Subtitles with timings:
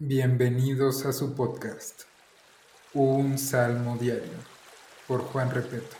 [0.00, 2.02] Bienvenidos a su podcast,
[2.94, 4.32] Un Salmo Diario,
[5.06, 5.94] por Juan Repeto.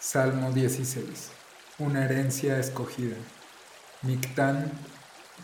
[0.00, 1.30] Salmo 16,
[1.80, 3.14] una herencia escogida.
[4.00, 4.72] Mictán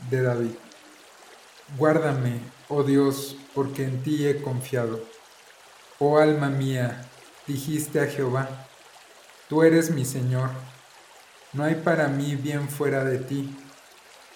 [0.09, 0.54] de David.
[1.77, 5.05] Guárdame, oh Dios, porque en ti he confiado.
[5.99, 7.05] Oh alma mía,
[7.47, 8.49] dijiste a Jehová,
[9.51, 10.49] tú eres mi Señor.
[11.53, 13.55] No hay para mí bien fuera de ti,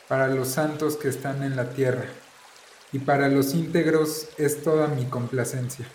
[0.09, 2.05] para los santos que están en la tierra
[2.93, 5.87] y para los íntegros es toda mi complacencia.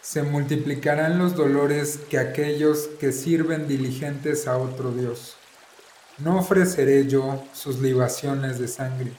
[0.00, 5.36] Se multiplicarán los dolores que aquellos que sirven diligentes a otro Dios.
[6.18, 9.12] No ofreceré yo sus libaciones de sangre,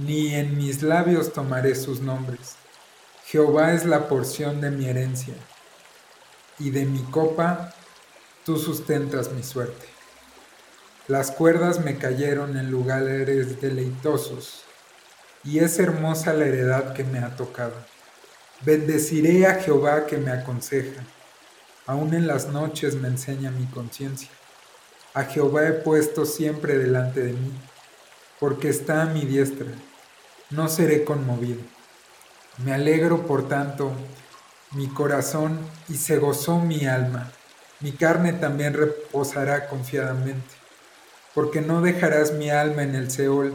[0.00, 2.56] ni en mis labios tomaré sus nombres.
[3.26, 5.34] Jehová es la porción de mi herencia,
[6.58, 7.74] y de mi copa
[8.44, 9.86] tú sustentas mi suerte.
[11.08, 14.66] Las cuerdas me cayeron en lugares deleitosos
[15.46, 17.74] y es hermosa la heredad que me ha tocado.
[18.62, 21.02] Bendeciré a Jehová que me aconseja,
[21.86, 24.28] aún en las noches me enseña mi conciencia.
[25.14, 27.52] A Jehová he puesto siempre delante de mí,
[28.40, 29.68] porque está a mi diestra,
[30.50, 31.60] no seré conmovido.
[32.64, 33.92] Me alegro por tanto
[34.72, 37.30] mi corazón y se gozó mi alma,
[37.80, 40.54] mi carne también reposará confiadamente,
[41.34, 43.54] porque no dejarás mi alma en el Seol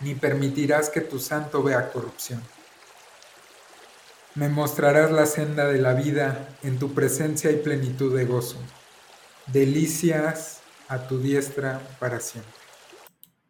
[0.00, 2.42] ni permitirás que tu santo vea corrupción.
[4.34, 8.58] Me mostrarás la senda de la vida, en tu presencia y plenitud de gozo,
[9.46, 12.52] delicias a tu diestra para siempre.